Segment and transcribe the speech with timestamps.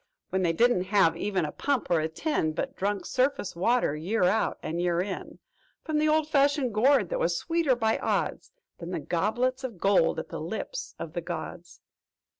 [0.31, 4.23] "'When they didn't have even a pump, or a tin, But drunk surface water, year
[4.23, 5.37] out and year in,
[5.83, 10.17] "'From the old fashioned gourd that was sweeter, by odds, Than the goblets of gold
[10.17, 11.81] at the lips of the gods!'"